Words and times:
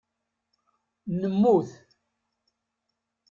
Nemmut. 1.19 1.69